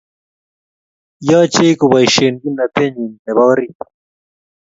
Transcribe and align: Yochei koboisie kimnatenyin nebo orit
Yochei 1.29 1.73
koboisie 1.79 2.27
kimnatenyin 2.41 3.11
nebo 3.25 3.41
orit 3.51 3.79